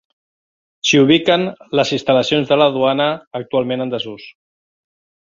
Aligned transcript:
S'hi 0.89 1.01
ubiquen 1.01 1.43
les 1.81 1.93
instal·lacions 1.99 2.51
de 2.55 2.59
la 2.65 2.69
duana, 2.81 3.09
actualment 3.45 3.89
en 3.89 3.97
desús. 3.97 4.29